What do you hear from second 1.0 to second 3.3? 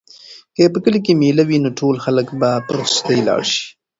کې مېله وي نو ټول خلک به په رخصتۍ